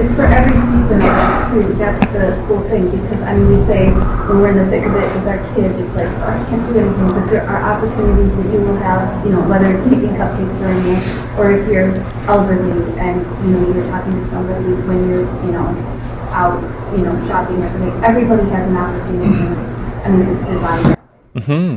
[0.00, 1.04] It's for every season
[1.50, 1.74] too.
[1.76, 4.94] That's the cool thing because I mean, we say when we're in the thick of
[4.94, 8.32] it with our kids, it's like, oh, I can't do anything, but there are opportunities
[8.38, 9.26] that you will have.
[9.26, 11.04] You know, whether it's making cupcakes or anything,
[11.36, 11.92] or if you're
[12.30, 15.68] elderly and you know you're talking to somebody when you're you know
[16.32, 16.62] out
[16.96, 17.92] you know shopping or something.
[18.04, 19.79] Everybody has an opportunity.
[20.04, 20.96] I mean, it's designed.
[21.44, 21.76] Hmm.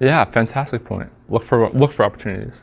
[0.00, 1.10] Yeah, fantastic point.
[1.28, 2.62] Look for look for opportunities.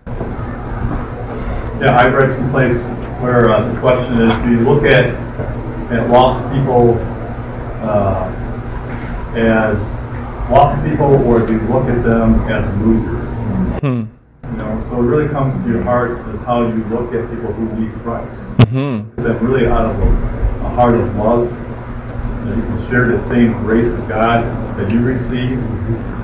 [1.79, 2.77] Yeah, I've read some place
[3.21, 5.05] where uh, the question is, do you look at,
[5.91, 6.97] at lots of people
[7.81, 8.29] uh,
[9.35, 9.77] as
[10.51, 13.25] lots of people, or do you look at them as losers?
[13.79, 14.03] Hmm.
[14.51, 17.53] You know, so it really comes to your heart is how you look at people
[17.53, 18.31] who need Christ.
[18.69, 19.01] Hmm.
[19.15, 21.49] That really out of a, a heart of love,
[22.45, 24.43] that you can share the same grace of God
[24.77, 25.59] that you receive,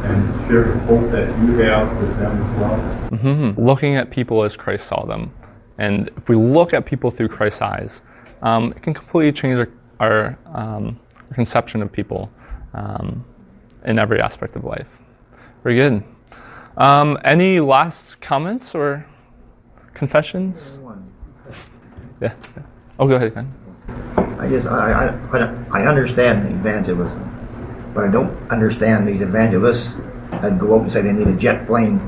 [0.05, 2.77] and share His hope that you have with them as well.
[3.17, 5.33] hmm Looking at people as Christ saw them,
[5.77, 8.01] and if we look at people through Christ's eyes,
[8.41, 10.99] um, it can completely change our, our, um,
[11.33, 12.29] conception of people
[12.73, 13.25] um,
[13.85, 14.87] in every aspect of life.
[15.63, 16.03] Very good.
[16.77, 19.05] Um, any last comments or
[19.93, 20.71] confessions?
[22.21, 22.33] Yeah.
[22.99, 24.21] Oh, go ahead, Ken.
[24.39, 29.93] I just, I, I, I- I understand evangelism, but I don't understand these evangelists
[30.31, 31.99] that go out and say they need a jet plane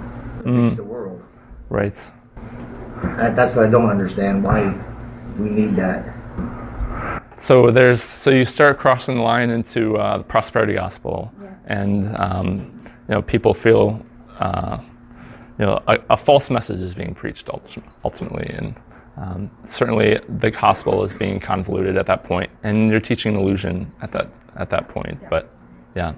[0.44, 1.24] to reach the world.
[1.70, 1.96] Right.
[3.18, 4.74] That, that's what I don't understand, why
[5.38, 6.13] we need that.
[7.40, 11.32] So there's so you start crossing the line into uh, the prosperity gospel,
[11.68, 14.04] and um, you know people feel
[14.40, 14.80] uh,
[15.60, 17.48] you know a, a false message is being preached
[18.04, 18.74] ultimately, and
[19.17, 23.91] um, certainly the gospel is being convoluted at that point, and you're teaching an illusion
[24.01, 25.19] at that at that point.
[25.30, 25.51] But
[25.95, 26.13] yeah,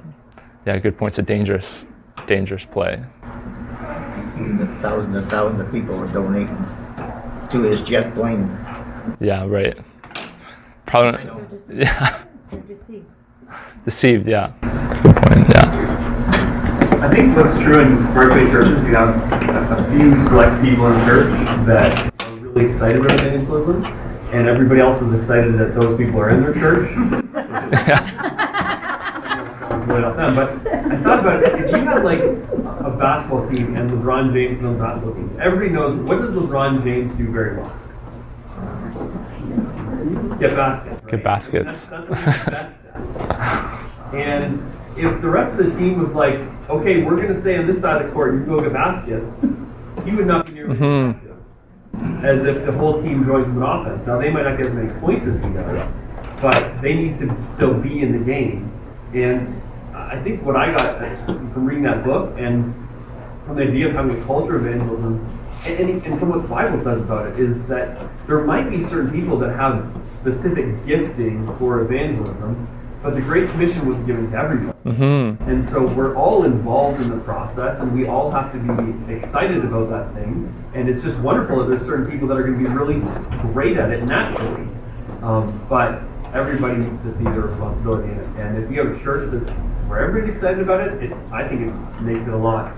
[0.66, 1.12] yeah, good point.
[1.14, 1.86] It's a dangerous
[2.28, 3.02] dangerous play.
[4.82, 6.56] Thousands and thousands of people are donating
[7.52, 8.48] to his jet plane.
[9.20, 9.78] Yeah, right.
[10.86, 11.30] Probably.
[11.72, 13.06] Yeah, They're deceived.
[13.86, 14.28] deceived.
[14.28, 14.54] Yeah.
[15.04, 15.48] Good point.
[15.50, 17.00] Yeah.
[17.02, 19.40] I think what's true in Berkeley churches, you have a
[19.84, 21.30] a few select people in church
[21.68, 22.09] that are
[22.60, 23.86] really excited about evangelism,
[24.32, 26.90] and everybody else is excited that those people are in their church.
[29.72, 33.48] It's really off them, But I thought about it, if you had like a basketball
[33.50, 37.58] team and LeBron James knows basketball teams, everybody knows, what does LeBron James do very
[37.58, 37.76] well?
[40.40, 41.06] Get baskets.
[41.10, 41.66] Get baskets.
[41.66, 44.14] That's, that's what he's best at.
[44.14, 47.68] And if the rest of the team was like, okay, we're going to stay on
[47.68, 49.32] this side of the court, you go get baskets,
[50.06, 51.10] he would not be nearly as Mhm.
[51.12, 51.29] effective
[52.24, 54.06] as if the whole team joins in offense.
[54.06, 55.92] Now, they might not get as many points as he does,
[56.42, 58.72] but they need to still be in the game.
[59.14, 59.48] And
[59.94, 62.74] I think what I got from reading that book and
[63.46, 66.78] from the idea of having a culture of evangelism, and, and from what the Bible
[66.78, 69.86] says about it, is that there might be certain people that have
[70.22, 72.68] specific gifting for evangelism,
[73.02, 74.78] but the Great Commission was given to everybody.
[74.86, 75.50] Mm-hmm.
[75.50, 79.64] And so we're all involved in the process, and we all have to be excited
[79.64, 80.54] about that thing.
[80.74, 83.00] And it's just wonderful that there's certain people that are going to be really
[83.54, 84.68] great at it naturally.
[85.22, 86.02] Um, but
[86.34, 88.28] everybody needs to see their responsibility in it.
[88.42, 89.50] And if you have a church that's
[89.88, 92.76] where everybody's excited about it, it I think it makes it a lot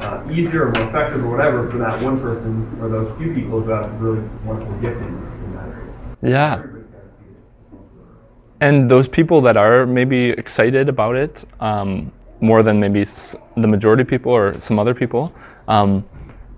[0.00, 3.60] uh, easier or more effective or whatever for that one person or those few people
[3.60, 5.92] who have really wonderful giftings in that area.
[6.22, 6.54] Yeah.
[6.54, 8.53] Everybody's got to see it.
[8.64, 14.00] And those people that are maybe excited about it um, more than maybe the majority
[14.04, 15.34] of people or some other people,
[15.68, 16.02] um,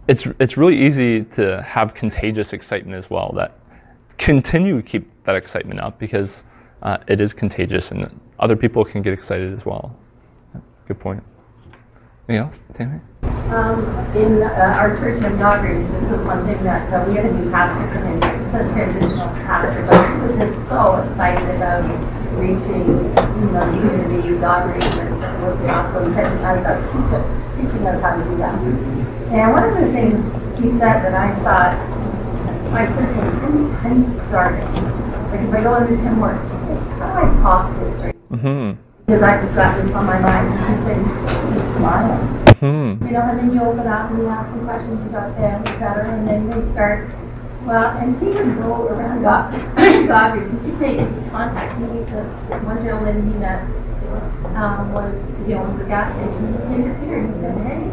[0.07, 3.33] it's it's really easy to have contagious excitement as well.
[3.35, 3.59] That
[4.19, 6.45] continue to keep that excitement up because
[6.83, 9.99] uh, it is contagious and other people can get excited as well.
[10.87, 11.25] Good point.
[12.29, 13.01] Anything else, Tammy?
[13.47, 13.79] Um,
[14.17, 17.33] in uh, our church in Dockers, this is one thing that uh, we had a
[17.33, 21.87] new pastor come in, just a transitional pastor, but he was just so excited about
[22.35, 25.15] reaching, you know, the community of Dockers and
[25.47, 28.59] with the gospel and setting us up, teach, teaching us how to do that.
[29.31, 30.19] And one of the things
[30.59, 31.79] he said that I thought,
[32.75, 34.67] I said to him, can you, start it?
[35.31, 36.51] Like if I go into Tim Hortons,
[36.99, 38.13] how do I talk history?
[38.27, 38.83] Mm-hmm.
[39.07, 41.77] Because I have got this on my mind, and he said, he's
[42.67, 43.07] Mm-hmm.
[43.07, 45.79] You know, and then you open up and you ask some questions about them, et
[45.79, 47.09] cetera, and then they start,
[47.63, 49.47] well, and he would go around Go-
[50.11, 50.99] Goddard, he could take
[51.31, 52.27] contacts, he, the
[52.67, 53.63] one gentleman he met,
[54.59, 55.15] um, was,
[55.47, 57.87] know, was a gas station, he came to Peter and he said, hey,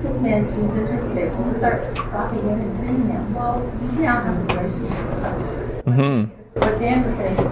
[0.00, 3.34] this man seems interested, we'll start stopping in and seeing him.
[3.34, 6.32] Well, you now have a relationship with him.
[6.32, 6.60] Mm-hmm.
[6.60, 7.44] What Dan was saying,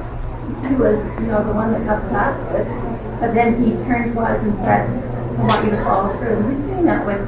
[0.65, 2.73] he was, you know, the one that got the baskets,
[3.21, 6.37] but then he turned to us and said, want you to follow through.
[6.39, 7.21] And he's doing that with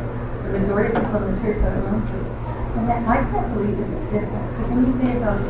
[0.44, 2.18] the majority of people in the church that are known to.
[2.78, 4.56] And that, I can't believe in the difference.
[4.56, 5.40] So can you say about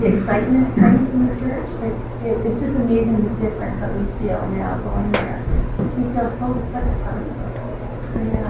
[0.00, 1.68] the excitement brings in the church.
[1.82, 5.44] It's, it, it's just amazing the difference that we feel now going there.
[5.76, 7.50] We feel so such a part of it.
[8.08, 8.48] So yeah,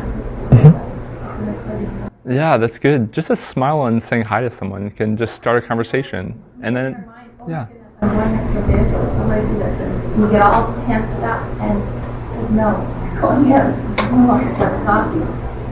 [1.26, 2.10] it's an exciting time.
[2.24, 3.12] Yeah, that's good.
[3.12, 6.40] Just a smile and saying hi to someone can just start a conversation.
[6.62, 7.04] And then,
[7.48, 7.66] yeah.
[8.00, 9.12] Oh I'm going to evangelist.
[9.16, 9.80] I'm going to do this.
[9.80, 11.82] And you get all tensed up and
[12.32, 12.78] said, no,
[13.20, 13.76] go ahead.
[14.10, 15.20] You want to have coffee.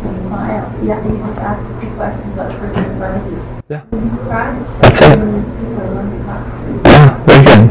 [0.03, 0.65] Just smile.
[0.85, 3.39] Yeah, you just ask a few questions about the person in front of you.
[3.69, 3.83] Yeah.
[3.93, 4.83] You describe it.
[4.83, 5.19] That's it.
[5.19, 6.81] And people are learning to talk to you.
[6.85, 7.69] Yeah, very good.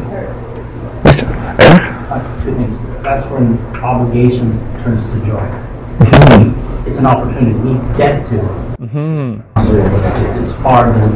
[1.03, 1.27] That's it.
[2.09, 3.03] Uh, Two things.
[3.03, 4.51] That's when obligation
[4.83, 5.45] turns to joy.
[6.03, 6.87] Mm-hmm.
[6.87, 7.53] It's an opportunity.
[7.59, 8.37] We get to.
[8.37, 11.11] hmm So it- It's far than,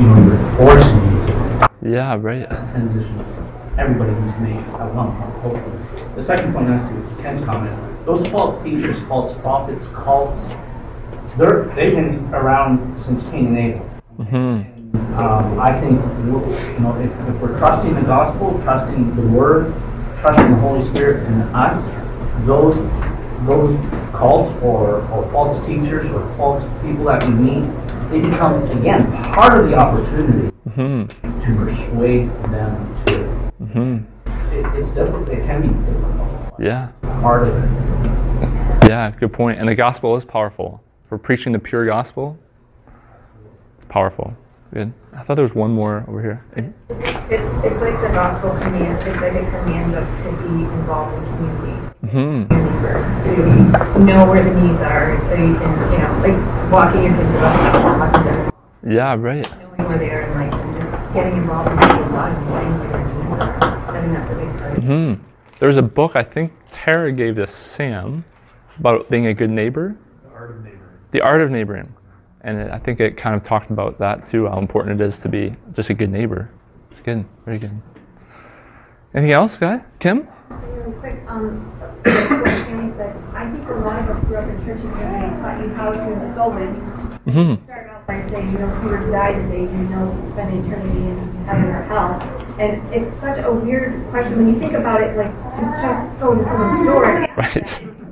[0.00, 1.68] you know, you're forcing you to.
[1.82, 2.48] Yeah, right.
[2.48, 3.24] That's a transition
[3.78, 6.12] everybody needs to make at one point, hopefully.
[6.16, 7.76] The second point as to Ken's comment,
[8.06, 10.48] those false teachers, false prophets, cults,
[11.36, 13.84] they're, they've been around since Cain and Abel.
[14.24, 14.62] hmm
[15.18, 19.74] Um, I think, you know, if, if we're trusting the gospel, trusting the word,
[20.20, 21.88] trusting the Holy Spirit in us,
[22.46, 22.76] those,
[23.46, 23.76] those
[24.14, 27.70] cults or, or false teachers or false people that we meet,
[28.10, 31.04] they become, again, part of the opportunity hmm
[31.40, 33.24] to persuade them to.
[33.64, 33.98] hmm
[34.54, 36.25] It, it's difficult, it can be difficult,
[36.58, 36.88] Yeah.
[37.02, 38.88] part of it.
[38.88, 39.58] Yeah, good point.
[39.58, 40.82] And the gospel is powerful.
[41.08, 42.38] For preaching the pure gospel,
[43.78, 44.34] it's powerful.
[44.72, 44.92] Good.
[45.14, 46.44] I thought there was one more over here.
[46.56, 46.64] It,
[47.64, 51.76] it's like the gospel command, it's like it commands us to be involved in community.
[52.10, 52.66] hmm
[53.26, 57.26] to know where the needs are, so you can, you know, like walking your kids
[57.26, 58.52] to the bus stop or walking them,
[58.92, 59.42] Yeah, right.
[59.76, 62.78] knowing where they are in life, and just getting involved in people's lives and knowing
[62.78, 63.96] where their needs are.
[63.96, 64.78] I think that's a big part.
[64.82, 65.25] hmm
[65.58, 68.24] There's a book I think Tara gave to Sam
[68.78, 69.96] about being a good neighbor.
[70.22, 70.98] The art of neighboring.
[71.12, 71.94] The art of neighboring.
[72.42, 75.18] And it, I think it kind of talked about that too, how important it is
[75.20, 76.50] to be just a good neighbor.
[76.90, 77.24] It's good.
[77.46, 77.80] Very good.
[79.14, 79.82] Anything else, guy?
[79.98, 80.28] Kim?
[80.50, 84.62] Really quick, um, what Tammy said, I think a lot of us grew up in
[84.62, 86.74] churches where they taught you how to soul win.
[87.24, 90.64] hmm Start by saying, you know, if you were to die today, you know, spend
[90.64, 92.22] eternity in heaven or hell.
[92.58, 96.34] And it's such a weird question when you think about it, like to just go
[96.34, 97.56] to someone's door and Right.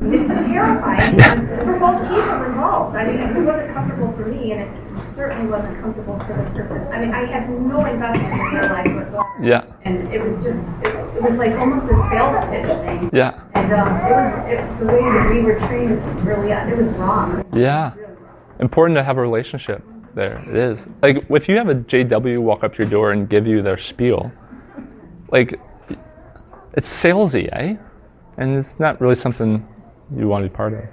[0.07, 1.19] It's terrifying
[1.65, 2.95] for both people involved.
[2.95, 6.87] I mean, it wasn't comfortable for me, and it certainly wasn't comfortable for the person.
[6.89, 9.35] I mean, I had no investment in their life whatsoever.
[9.43, 9.65] Yeah.
[9.85, 13.11] And it was just, it, it was like almost a sales pitch thing.
[13.15, 13.41] Yeah.
[13.55, 16.05] And um, it was it, the way that we were trained.
[16.23, 17.43] Really, it was wrong.
[17.55, 17.95] Yeah.
[17.95, 18.14] Really.
[18.61, 19.83] Important to have a relationship
[20.15, 20.39] there.
[20.49, 20.87] It is.
[21.03, 23.79] Like, if you have a JW walk up to your door and give you their
[23.79, 24.31] spiel,
[25.31, 25.59] like,
[26.75, 27.77] it's salesy, eh?
[28.37, 29.67] And it's not really something
[30.17, 30.85] you want to be part of.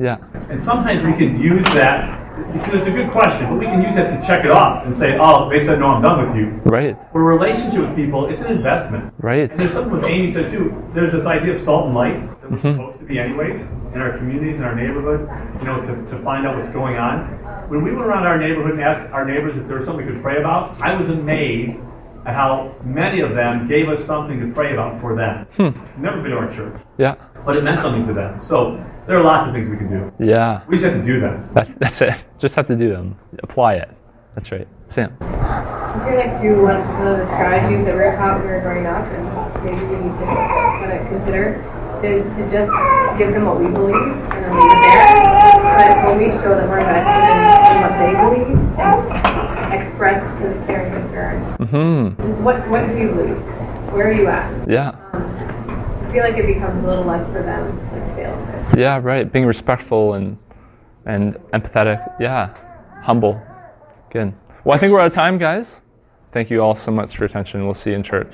[0.00, 0.16] Yeah.
[0.48, 2.16] And sometimes we can use that,
[2.54, 4.96] because it's a good question, but we can use that to check it off and
[4.96, 6.46] say, oh, they said, no, I'm done with you.
[6.64, 6.96] Right.
[7.12, 9.12] For a relationship with people, it's an investment.
[9.18, 9.50] Right.
[9.50, 10.74] And there's something what Amy said too.
[10.94, 12.76] There's this idea of salt and light that we're Mhm.
[12.76, 13.60] supposed to be anyways
[13.94, 15.28] in our communities, in our neighborhood,
[15.60, 17.26] you know, to, to find out what's going on.
[17.68, 20.12] When we went around our neighborhood and asked our neighbors if there was something we
[20.12, 21.78] could pray about, I was amazed
[22.24, 25.46] at how many of them gave us something to pray about for them.
[25.56, 26.02] Hmm.
[26.02, 27.16] Never been to our church, Yeah.
[27.44, 28.38] but it meant something to them.
[28.38, 30.12] So there are lots of things we can do.
[30.24, 30.62] Yeah.
[30.68, 31.48] We just have to do them.
[31.54, 32.14] That's, that's it.
[32.38, 33.18] Just have to do them.
[33.42, 33.90] Apply it.
[34.34, 34.68] That's right.
[34.90, 35.16] Sam.
[35.20, 38.52] I feel like too, one, one of the strategies that we were taught when we
[38.54, 41.58] were growing up, and maybe we need to kind of consider,
[42.04, 42.72] is to just
[43.18, 45.30] give them what we believe and then leave it there.
[45.76, 47.36] But when we show that we're invested in,
[47.70, 51.34] in what they believe and express kind of care and concern,
[51.68, 53.36] hmm just what what do you believe?
[53.92, 54.68] Where are you at?
[54.68, 54.96] Yeah.
[55.12, 55.59] Um,
[56.10, 58.76] I feel like it becomes a little less for them like a sales.
[58.76, 59.32] Yeah, right.
[59.32, 60.38] Being respectful and
[61.06, 62.04] and empathetic.
[62.18, 62.52] Yeah.
[63.04, 63.40] Humble.
[64.10, 64.34] Good.
[64.64, 65.80] Well, I think we're out of time, guys.
[66.32, 67.64] Thank you all so much for your attention.
[67.64, 68.28] We'll see you in church.